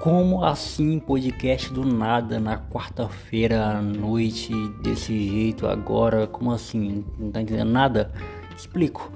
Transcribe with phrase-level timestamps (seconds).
[0.00, 6.24] Como assim podcast do nada na quarta-feira à noite desse jeito agora?
[6.28, 7.04] Como assim?
[7.18, 8.12] Não tá entendendo nada?
[8.56, 9.10] Explico.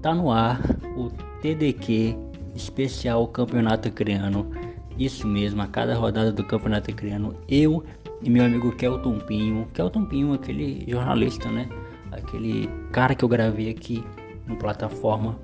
[0.00, 0.60] Tá no ar
[0.96, 1.10] o
[1.42, 2.16] TDQ
[2.54, 4.48] especial Campeonato Criano.
[4.96, 7.84] Isso mesmo, a cada rodada do Campeonato Criano, eu
[8.22, 11.68] e meu amigo Kelton Pinho, Kelton Pinho, aquele jornalista, né?
[12.12, 14.04] Aquele cara que eu gravei aqui
[14.46, 15.36] no plataforma.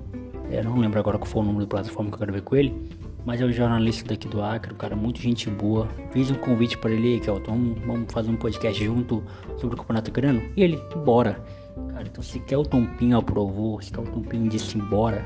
[0.49, 3.04] Eu não lembro agora qual foi o número da plataforma que eu gravei com ele
[3.25, 5.89] mas é o jornalista daqui do Acre, um cara muito gente boa.
[6.11, 9.23] Fiz um convite para ele, que vamos, vamos fazer um podcast junto
[9.57, 10.41] sobre o Campeonato Grano.
[10.55, 11.43] E ele, bora.
[11.91, 15.25] Cara, então se Kelton Pinho aprovou, se Kelton Pinho disse bora,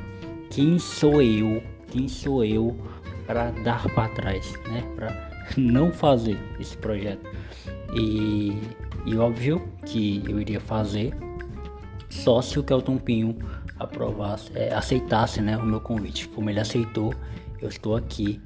[0.50, 2.76] quem sou eu, quem sou eu
[3.28, 4.82] para dar para trás, né?
[4.96, 7.30] Para não fazer esse projeto.
[7.94, 8.58] E,
[9.06, 11.14] e óbvio que eu iria fazer
[12.10, 13.38] só se o Kelton Pinho
[13.78, 16.28] aprovasse, é, aceitasse né, o meu convite.
[16.30, 17.14] Como ele aceitou,
[17.62, 18.42] eu estou aqui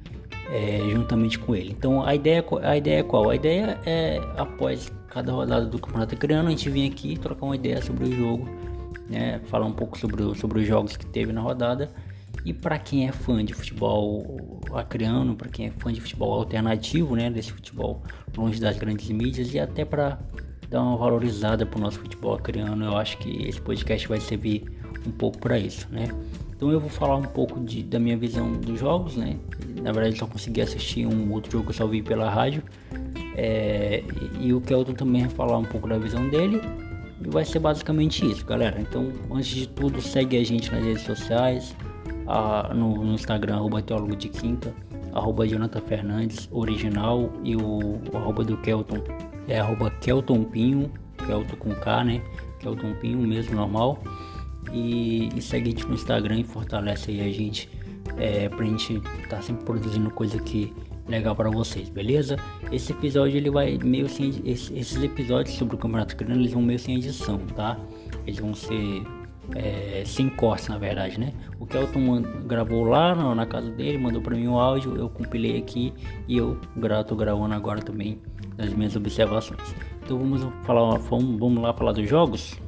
[0.50, 1.70] é, juntamente com ele.
[1.70, 3.30] Então a ideia, a ideia é qual?
[3.30, 7.56] A ideia é após cada rodada do Campeonato Acreano a gente vir aqui trocar uma
[7.56, 8.48] ideia sobre o jogo,
[9.08, 9.40] né?
[9.46, 11.90] falar um pouco sobre, sobre os jogos que teve na rodada.
[12.44, 17.14] E para quem é fã de futebol acreano, para quem é fã de futebol alternativo,
[17.16, 18.02] né, desse futebol
[18.36, 20.18] longe das grandes mídias e até para
[20.68, 24.64] dar uma valorizada para o nosso futebol acreano, eu acho que esse podcast vai servir
[25.06, 26.08] um pouco para isso, né?
[26.64, 29.36] Então eu vou falar um pouco de, da minha visão dos jogos, né?
[29.82, 32.62] Na verdade só consegui assistir um outro jogo que eu só vi pela rádio.
[33.36, 34.02] É,
[34.40, 36.62] e, o Kelton também vai falar um pouco da visão dele.
[37.22, 38.80] E vai ser basicamente isso, galera.
[38.80, 41.76] Então, antes de tudo, segue a gente nas redes sociais.
[42.26, 44.74] A, no, no, Instagram, arroba teólogo de quinta,
[45.12, 47.30] arroba Jonathan Fernandes, original.
[47.42, 49.04] E o, o arroba do Kelton
[49.46, 50.90] é arroba Kelton Pinho,
[51.26, 52.22] Kelton com K, né?
[52.58, 54.02] Kelton Pinho mesmo, normal
[54.72, 57.68] e, e segue gente no Instagram e fortalece aí a gente
[58.16, 60.72] é, pra gente tá sempre produzindo coisa aqui
[61.08, 62.36] legal para vocês, beleza?
[62.72, 66.78] Esse episódio ele vai meio sem esses episódios sobre o Campeonato Grande eles vão meio
[66.78, 67.78] sem edição, tá?
[68.26, 69.02] Eles vão ser
[69.54, 71.32] é, sem cortes na verdade, né?
[71.58, 75.58] O Kelton gravou lá na, na casa dele, mandou para mim o áudio, eu compilei
[75.58, 75.92] aqui
[76.26, 76.58] e eu
[77.06, 78.18] tô gravando agora também
[78.56, 79.60] as minhas observações.
[80.02, 82.58] Então vamos falar, vamos lá falar dos jogos.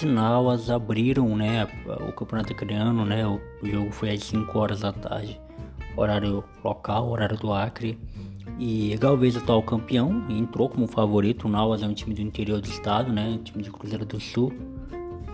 [0.00, 1.68] E Nauas abriram né,
[2.08, 3.26] o campeonato criano, né?
[3.26, 5.38] O jogo foi às 5 horas da tarde,
[5.96, 7.98] horário local, horário do Acre.
[8.58, 11.46] E Galvez, atual campeão, entrou como favorito.
[11.46, 13.28] O Nauas é um time do interior do estado, né?
[13.28, 14.52] Um time de Cruzeiro do Sul.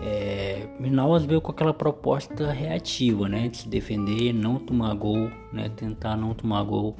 [0.01, 3.47] É, Nauas veio com aquela proposta reativa, né?
[3.47, 5.69] De se defender, não tomar gol, né?
[5.69, 6.97] Tentar não tomar gol,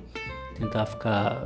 [0.55, 1.45] tentar ficar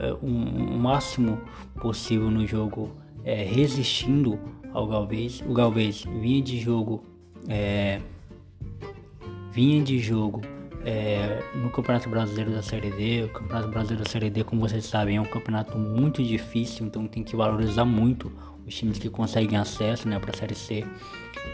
[0.00, 1.40] é, um, o máximo
[1.80, 2.90] possível no jogo,
[3.22, 4.38] é, resistindo
[4.76, 5.42] ao Galvez.
[5.46, 7.02] O Galvez vinha de jogo,
[7.48, 7.98] é,
[9.50, 10.42] vinha de jogo
[10.84, 13.24] é, no Campeonato Brasileiro da Série D.
[13.24, 17.06] O Campeonato Brasileiro da Série D, como vocês sabem, é um campeonato muito difícil, então
[17.06, 18.30] tem que valorizar muito
[18.66, 20.84] os times que conseguem acesso né, para a Série C.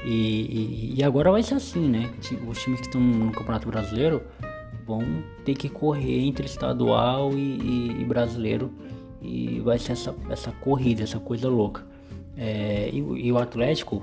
[0.05, 2.11] E, e, e, agora vai ser assim, né?
[2.49, 4.23] Os times que estão no Campeonato Brasileiro
[4.85, 8.73] vão ter que correr entre estadual e, e brasileiro
[9.21, 11.92] e vai ser essa, essa corrida, essa coisa louca.
[12.37, 14.03] É, e, e, o Atlético,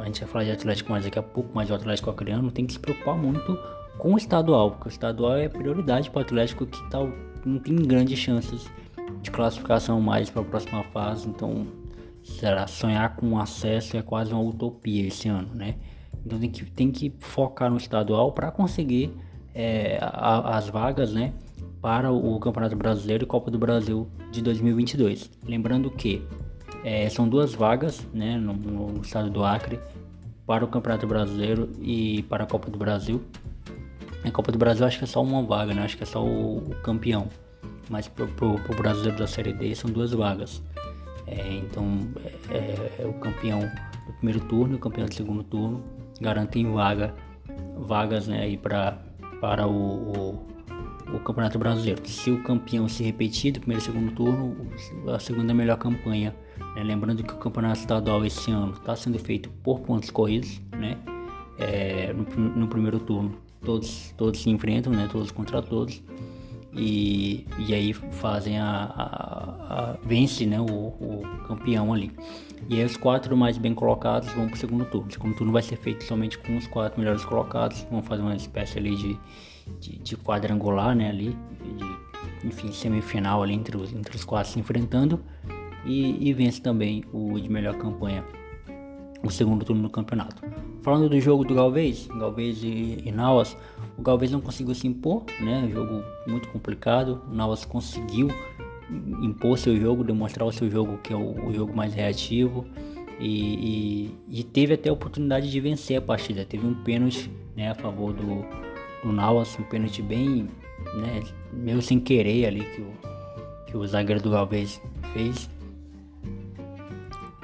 [0.00, 2.66] a gente vai falar de Atlético mais daqui a pouco, mas o Atlético Acreano tem
[2.66, 3.58] que se preocupar muito
[3.98, 6.98] com o estadual, porque o estadual é prioridade para o Atlético que tá,
[7.44, 8.70] não tem grandes chances
[9.22, 11.66] de classificação mais para a próxima fase, então
[12.22, 15.76] será sonhar com acesso é quase uma utopia esse ano, né?
[16.24, 19.12] Então tem que, tem que focar no estadual para conseguir
[19.54, 21.34] é, a, as vagas, né?
[21.80, 25.30] Para o Campeonato Brasileiro e Copa do Brasil de 2022.
[25.46, 26.26] Lembrando que
[26.84, 29.80] é, são duas vagas né, no, no, estado do Acre
[30.46, 33.22] para o Campeonato Brasileiro e para a Copa do Brasil.
[34.22, 35.82] A Copa do Brasil acho que é só uma vaga, né?
[35.82, 37.28] Acho que é só o, o campeão.
[37.88, 40.62] Mas para o brasileiro da Série D são duas vagas.
[41.26, 42.00] É, então
[42.50, 43.60] é, é, o campeão
[44.06, 45.82] do primeiro turno e o campeão do segundo turno
[46.20, 47.14] garantem vaga,
[47.78, 48.98] vagas né, pra,
[49.40, 50.54] para o, o
[51.12, 52.00] o Campeonato Brasileiro.
[52.08, 54.56] Se o campeão se repetir do primeiro e segundo turno,
[55.12, 56.34] a segunda melhor campanha.
[56.74, 56.82] Né?
[56.82, 60.98] Lembrando que o Campeonato Estadual esse ano está sendo feito por pontos corridos, né?
[61.56, 62.24] É, no,
[62.56, 65.08] no, primeiro turno todos, todos se enfrentam, né?
[65.10, 66.02] Todos contra todos.
[66.76, 72.10] e, e aí fazem a, a, a vence né, o, o, campeão ali.
[72.68, 75.08] E aí os quatro mais bem colocados vão para o segundo turno.
[75.08, 77.86] O segundo turno vai ser feito somente com os quatro melhores colocados.
[77.90, 79.18] Vão fazer uma espécie ali de,
[79.80, 84.58] de, de quadrangular, né, ali, de, enfim, semifinal ali entre os, entre os quatro se
[84.58, 85.22] enfrentando.
[85.86, 88.24] E, e vence também o de melhor campanha
[89.22, 90.42] o segundo turno do campeonato.
[90.82, 93.56] Falando do jogo do Galvez, Galvez e, e Nauas,
[93.96, 95.68] o Galvez não conseguiu se impor, né?
[95.72, 97.22] Jogo muito complicado.
[97.30, 98.28] O Nauas conseguiu
[99.22, 102.66] impor seu jogo, demonstrar o seu jogo que é o, o jogo mais reativo
[103.18, 106.44] e, e, e, teve até a oportunidade de vencer a partida.
[106.44, 108.44] Teve um pênalti, né, a favor do,
[109.02, 110.48] do Nauas, um pênalti bem,
[110.96, 111.22] né,
[111.52, 112.92] meio sem querer ali que o,
[113.66, 114.80] que o zagueiro do Galvez
[115.12, 115.48] fez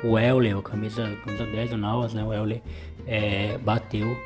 [0.02, 2.25] o Euler, o camisa, camisa 10 do Nauas, né?
[2.25, 2.62] O Euler
[3.06, 4.17] é, bateu,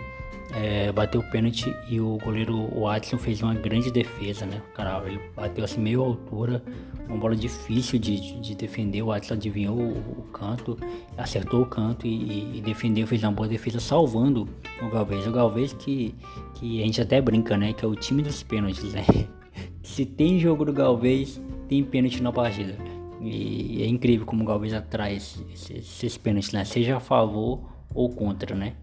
[0.53, 4.63] é, bateu o pênalti e o goleiro Watson fez uma grande defesa, né?
[4.75, 6.63] Cara, ele bateu assim meio altura,
[7.09, 9.03] uma bola difícil de, de, de defender.
[9.03, 10.79] O Watson adivinhou o, o, canto,
[11.17, 14.49] acertou o canto e, e, defendeu, fez uma boa defesa, salvando
[14.81, 15.27] o Galvez.
[15.27, 16.15] O Galvez que,
[16.55, 17.73] que a gente até brinca, né?
[17.73, 19.05] Que é o time dos pênaltis, né?
[19.83, 22.94] Se tem jogo do Galvez, tem pênalti na partida.
[23.25, 26.65] E é incrível como o Galvez atrai esses, esses pênaltis, né?
[26.65, 27.61] Seja a favor
[27.95, 28.75] ou contra, né?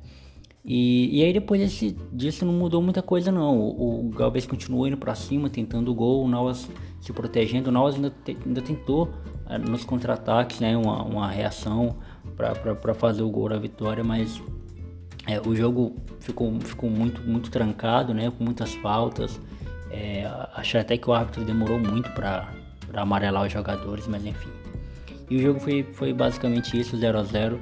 [0.63, 3.59] E, e aí depois desse, disso não mudou muita coisa não.
[3.59, 7.69] O, o Galvez continuou indo para cima, tentando o gol, o Nauas se protegendo.
[7.69, 9.09] O Nauas ainda, te, ainda tentou
[9.47, 10.75] uh, nos contra-ataques, né?
[10.75, 11.97] Uma, uma reação
[12.35, 14.41] para fazer o gol da vitória, mas
[15.27, 18.31] é, o jogo ficou, ficou muito, muito trancado, né?
[18.31, 19.39] Com muitas faltas.
[19.91, 22.60] É, achei até que o árbitro demorou muito para
[22.91, 24.49] para amarelar os jogadores, mas enfim.
[25.29, 27.59] E o jogo foi, foi basicamente isso, 0 a 0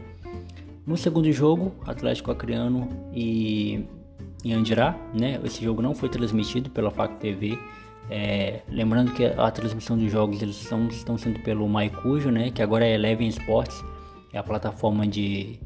[0.85, 3.85] No segundo jogo, Atlético Acreano e,
[4.43, 5.39] e Andirá, né?
[5.43, 7.59] Esse jogo não foi transmitido pela FAC TV.
[8.09, 12.49] É, lembrando que a transmissão dos jogos eles estão, estão sendo pelo Maicujo, né?
[12.49, 13.83] Que agora é Eleven Sports,
[14.33, 15.59] é a plataforma de,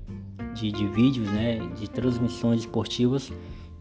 [0.54, 1.60] de, de vídeos, né?
[1.80, 3.31] De transmissões esportivas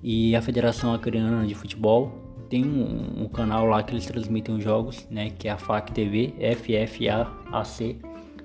[0.00, 4.62] e a Federação Acreana de Futebol tem um, um, canal lá que eles transmitem os
[4.62, 5.30] jogos, né?
[5.30, 7.96] Que é a FAC TV, F-F-A-A-C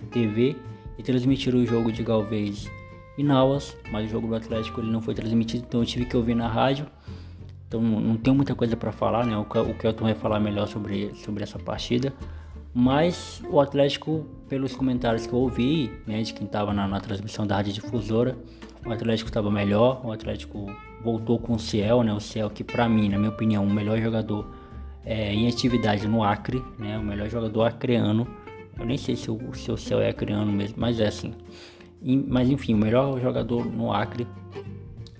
[0.10, 0.56] TV.
[0.98, 2.72] E transmitiram o jogo de Galvez
[3.18, 6.16] e Nauas, mas o jogo do Atlético ele não foi transmitido, então eu tive que
[6.16, 6.88] ouvir na rádio.
[7.68, 9.36] Então não tenho muita coisa para falar, né?
[9.38, 12.14] O, o Kelton vai falar melhor sobre, sobre essa partida.
[12.74, 17.46] Mas o Atlético, pelos comentários que eu ouvi, né, de quem estava na, na transmissão
[17.46, 18.38] da rádio difusora,
[18.86, 20.74] o Atlético estava melhor, o Atlético
[21.04, 22.14] voltou com o Ciel, né?
[22.14, 24.48] O Ciel que para mim, na minha opinião, o melhor jogador
[25.06, 26.98] é, em atividade no Acre, né?
[26.98, 28.28] O melhor jogador acreano.
[28.78, 31.34] Eu nem sei se o, se o Ciel é acreano mesmo, mas é assim.
[32.02, 34.28] E, mas enfim, o melhor jogador no Acre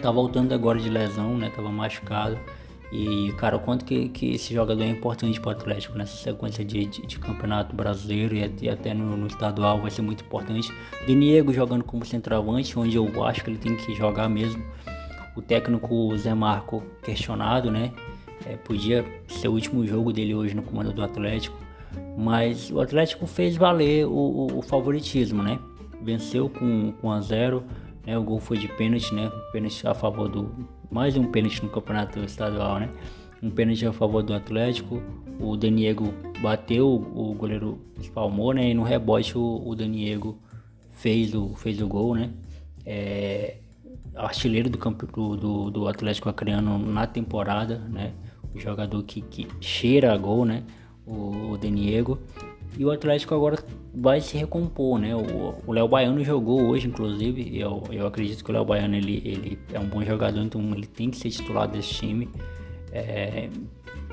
[0.02, 1.52] tá voltando agora de lesão, né?
[1.56, 2.38] Tava machucado.
[2.92, 6.64] E, cara, o quanto que, que esse jogador é importante para o Atlético nessa sequência
[6.64, 10.72] de, de, de campeonato brasileiro e, e até no, no, estadual vai ser muito importante.
[11.06, 14.64] Deniego jogando como centroavante, onde eu acho que ele tem que jogar mesmo
[15.38, 17.94] o técnico Zé Marco questionado, né?
[18.46, 21.58] É, podia ser o último jogo dele hoje no comando do Atlético,
[22.18, 25.60] mas o Atlético fez valer o, o, o favoritismo, né?
[26.02, 27.64] Venceu com, com a zero,
[28.06, 28.18] né?
[28.18, 29.32] O gol foi de pênalti, né?
[29.52, 32.90] Pênalti a favor do mais um pênalti no campeonato estadual, né?
[33.42, 35.02] Um pênalti a favor do Atlético.
[35.40, 38.72] O Daniego bateu, o goleiro espalmou, né?
[38.72, 40.40] E no rebote o, o Daniego
[40.90, 42.32] fez o, fez o gol, né?
[42.84, 43.58] É,
[44.16, 48.14] artilheiro do campo do, do, Atlético Acreano na temporada, né?
[48.54, 50.64] O jogador que, que cheira a gol, né?
[51.06, 52.20] O, o Deniego.
[52.78, 53.58] E o Atlético agora
[53.94, 55.16] vai se recompor, né?
[55.16, 57.58] O Léo Baiano jogou hoje, inclusive.
[57.58, 60.86] Eu, eu acredito que o Léo Baiano ele, ele é um bom jogador, então ele
[60.86, 62.30] tem que ser titular desse time.
[62.92, 63.50] É,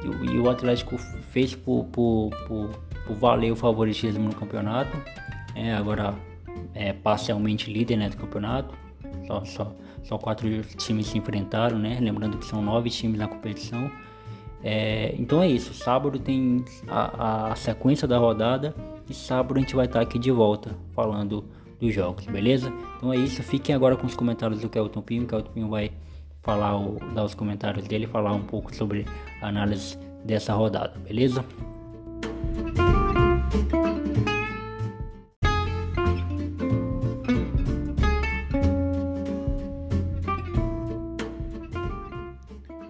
[0.02, 2.70] e, e, o Atlético fez por, por, por,
[3.06, 4.96] por, valer o favoritismo no campeonato.
[5.54, 6.14] É, agora
[6.74, 8.74] é parcialmente líder né, do campeonato.
[9.26, 11.98] Só, só, só quatro times se enfrentaram, né?
[12.00, 13.90] Lembrando que são nove times na competição.
[14.62, 15.74] É, então é isso.
[15.74, 18.74] Sábado tem a, a, sequência da rodada
[19.08, 21.44] e sábado a gente vai estar aqui de volta falando
[21.80, 22.72] dos jogos, beleza?
[22.96, 23.42] Então é isso.
[23.42, 25.26] Fiquem agora com os comentários do Kelton Pinho.
[25.26, 25.90] Kelton Pinho vai
[26.42, 29.06] falar, o, dar os comentários dele, falar um pouco sobre
[29.42, 31.44] a análise dessa rodada, beleza?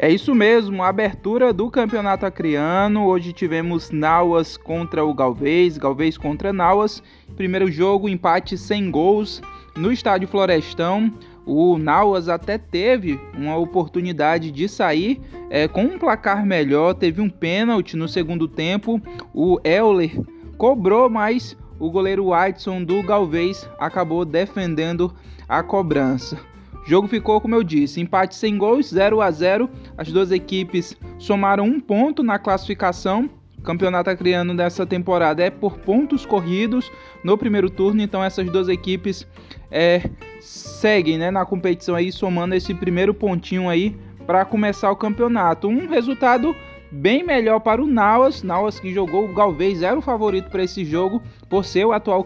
[0.05, 3.07] É isso mesmo, abertura do Campeonato Acreano.
[3.07, 7.03] Hoje tivemos Nauas contra o Galvez, Galvez contra Nauas.
[7.37, 9.41] Primeiro jogo, empate sem gols
[9.75, 11.11] no Estádio Florestão.
[11.47, 17.31] O Nauas até teve uma oportunidade de sair é, com um placar melhor, teve um
[17.31, 19.01] pênalti no segundo tempo.
[19.33, 20.21] O Euler
[20.59, 25.15] cobrou, mas o goleiro Whiteson do Galvez acabou defendendo
[25.49, 26.39] a cobrança.
[26.85, 29.71] O jogo ficou, como eu disse, empate sem gols, 0 a 0.
[29.97, 33.31] As duas equipes somaram um ponto na classificação.
[33.59, 36.93] O campeonato acriano dessa temporada é por pontos corridos
[37.25, 39.27] no primeiro turno, então essas duas equipes
[39.71, 45.67] é, seguem né, na competição aí, somando esse primeiro pontinho aí para começar o campeonato.
[45.67, 46.55] Um resultado
[46.95, 48.43] bem melhor para o Nauas.
[48.43, 52.25] Nauas que jogou o Galvez era o favorito para esse jogo por ser o atual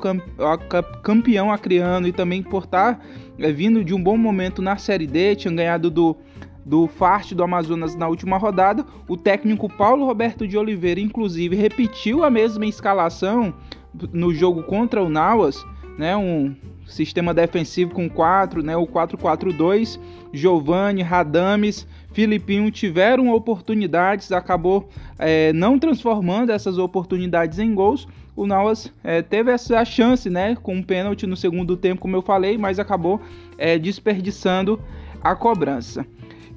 [1.03, 3.05] campeão acriano e também por estar
[3.39, 6.17] é, vindo de um bom momento na Série D, tinha ganhado do
[6.67, 8.85] do Farte do Amazonas na última rodada.
[9.09, 13.55] O técnico Paulo Roberto de Oliveira, inclusive, repetiu a mesma escalação
[14.13, 15.65] no jogo contra o Nauas,
[15.97, 16.15] né?
[16.15, 16.55] Um
[16.89, 18.77] sistema defensivo com 4, né?
[18.77, 20.01] O 4-4-2.
[20.33, 28.09] Giovanni, Radames, Filipinho tiveram oportunidades, acabou é, não transformando essas oportunidades em gols.
[28.35, 32.23] O Nauas é, teve essa chance, né, com um pênalti no segundo tempo, como eu
[32.23, 33.21] falei, mas acabou
[33.57, 34.81] é, desperdiçando
[35.23, 36.07] a cobrança.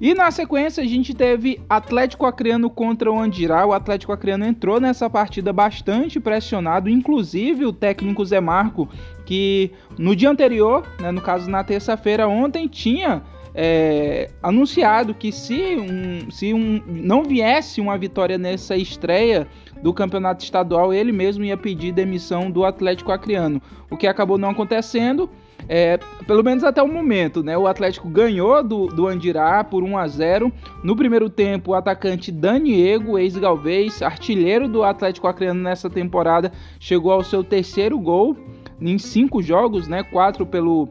[0.00, 3.66] E na sequência a gente teve Atlético Acreano contra o Andirá.
[3.66, 8.88] O Atlético Acreano entrou nessa partida bastante pressionado, inclusive o técnico Zé Marco,
[9.24, 13.22] que no dia anterior, né, no caso na terça-feira ontem, tinha
[13.54, 19.46] é, anunciado que se, um, se um, não viesse uma vitória nessa estreia
[19.82, 24.50] do campeonato estadual, ele mesmo ia pedir demissão do Atlético Acreano, o que acabou não
[24.50, 25.28] acontecendo.
[25.68, 27.56] É, pelo menos até o momento, né?
[27.56, 30.52] O Atlético ganhou do, do Andirá por 1 a 0.
[30.82, 37.22] No primeiro tempo, o atacante Daniego, ex-Galvez, artilheiro do Atlético Acreano nessa temporada, chegou ao
[37.22, 38.36] seu terceiro gol
[38.80, 40.02] em cinco jogos, né?
[40.02, 40.88] Quatro pelo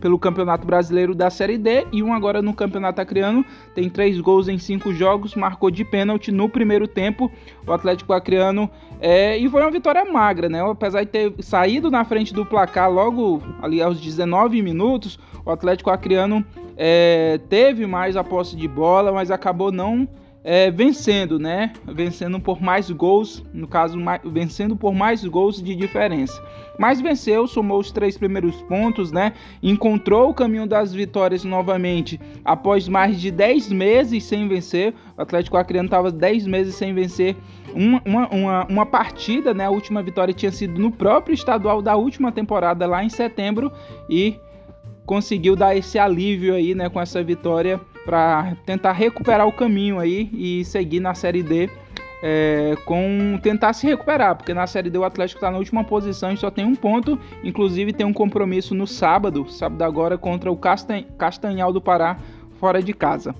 [0.00, 3.44] pelo Campeonato Brasileiro da Série D e um agora no Campeonato Acreano.
[3.74, 7.30] Tem três gols em cinco jogos, marcou de pênalti no primeiro tempo
[7.66, 8.70] o Atlético Acreano.
[9.00, 10.62] É, e foi uma vitória magra, né?
[10.62, 15.90] Apesar de ter saído na frente do placar logo ali aos 19 minutos, o Atlético
[15.90, 16.44] Acreano
[16.76, 20.08] é, teve mais a posse de bola, mas acabou não
[20.50, 21.74] é, vencendo, né?
[21.84, 26.42] Vencendo por mais gols, no caso, mais, vencendo por mais gols de diferença.
[26.78, 29.34] Mas venceu, somou os três primeiros pontos, né?
[29.62, 34.94] Encontrou o caminho das vitórias novamente após mais de 10 meses sem vencer.
[35.18, 37.36] O Atlético Acreano estava 10 meses sem vencer
[37.74, 39.66] uma, uma, uma, uma, partida, né?
[39.66, 43.70] A última vitória tinha sido no próprio estadual da última temporada, lá em setembro,
[44.08, 44.40] e
[45.08, 50.28] conseguiu dar esse alívio aí, né, com essa vitória para tentar recuperar o caminho aí
[50.34, 51.70] e seguir na Série D
[52.22, 56.30] é, com tentar se recuperar, porque na Série D o Atlético está na última posição
[56.30, 60.58] e só tem um ponto, inclusive tem um compromisso no sábado, sábado agora, contra o
[61.16, 62.18] Castanhal do Pará,
[62.60, 63.34] fora de casa.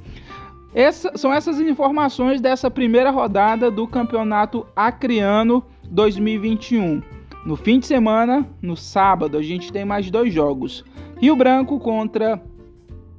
[0.75, 7.03] Essa, são essas informações dessa primeira rodada do Campeonato Acriano 2021.
[7.45, 10.85] No fim de semana, no sábado, a gente tem mais dois jogos.
[11.21, 12.41] Rio Branco contra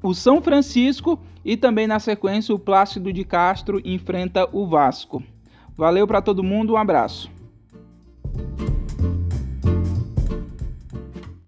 [0.01, 5.21] o São Francisco e também na sequência o Plácido de Castro enfrenta o Vasco.
[5.77, 7.29] Valeu para todo mundo, um abraço.